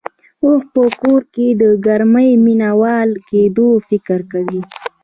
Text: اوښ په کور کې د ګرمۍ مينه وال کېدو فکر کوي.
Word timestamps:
اوښ 0.45 0.61
په 0.73 0.83
کور 1.01 1.21
کې 1.33 1.47
د 1.61 1.63
ګرمۍ 1.85 2.31
مينه 2.45 2.71
وال 2.81 3.09
کېدو 3.29 3.67
فکر 3.87 4.19
کوي. 4.31 4.61